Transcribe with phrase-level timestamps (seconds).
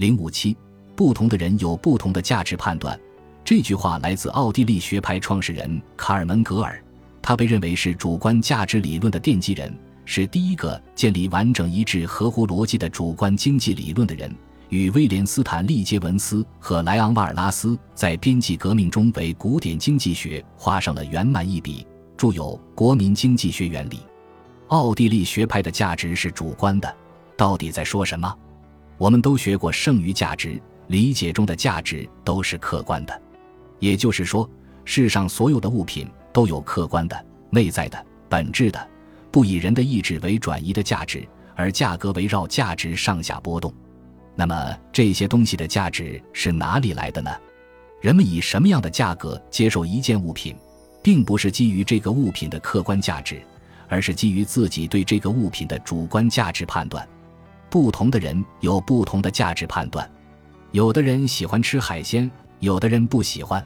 [0.00, 0.56] 零五七，
[0.96, 2.98] 不同的人有不同的价值判断。
[3.44, 6.82] 这句话来自奥地利学派创始人卡尔门格尔，
[7.20, 14.34] 他被认为是主观价值理论的奠基人，是第一个建立完整一致、合乎逻辑的主观经济理论的人。
[14.70, 21.86] 与威廉斯坦利杰文斯和莱昂瓦尔拉斯在边际革命中为古典经济学画上了圆满一笔，
[22.16, 23.96] 著有《国民经济学原理》。
[24.68, 26.96] 奥地利学派的价值是主观的，
[27.36, 28.34] 到底在说什么？
[29.00, 33.22] 我们都学过剩余价值，理解中的价值都是客观的，
[33.78, 34.46] 也就是说，
[34.84, 38.88] 世上所有的物品都有客观的、内在的、本质的，
[39.30, 41.26] 不以人的意志为转移的价值，
[41.56, 43.72] 而价格围绕价值上下波动。
[44.34, 47.30] 那么这些东西的价值是哪里来的呢？
[48.02, 50.54] 人们以什么样的价格接受一件物品，
[51.02, 53.40] 并不是基于这个物品的客观价值。
[53.92, 57.04] 而是基于自己对这个物品的主观价值判断。
[57.70, 60.08] 不同的人有不同的价值判断。
[60.72, 63.62] 有的人喜欢吃海鲜，有的人不喜欢；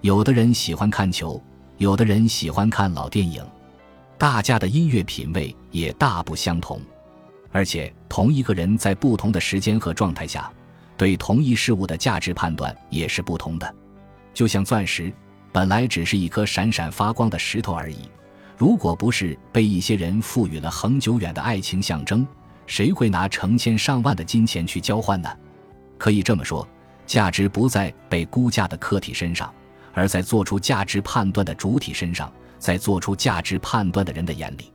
[0.00, 1.40] 有的人喜欢看球，
[1.76, 3.44] 有的人喜欢看老电影。
[4.16, 6.80] 大家的音乐品味也大不相同。
[7.52, 10.50] 而且，同一个人在不同的时间和状态下，
[10.96, 13.74] 对同一事物的价值判断也是不同的。
[14.32, 15.12] 就像钻石，
[15.52, 17.98] 本来只是一颗闪闪发光的石头而已。
[18.56, 22.26] 如果不是被一些人赋予了恒久远的爱情象征，
[22.66, 25.28] 谁会拿成千上万的金钱去交换呢？
[25.96, 26.66] 可以这么说，
[27.06, 29.52] 价值不在被估价的客体身上，
[29.92, 34.73] 而在做出价值判断的主体身上，在做出价值判断的人的眼里。